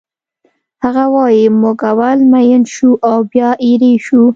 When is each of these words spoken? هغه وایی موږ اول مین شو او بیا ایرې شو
هغه 0.83 1.05
وایی 1.13 1.45
موږ 1.61 1.79
اول 1.91 2.19
مین 2.31 2.61
شو 2.73 2.89
او 3.09 3.17
بیا 3.31 3.49
ایرې 3.65 3.93
شو 4.05 4.21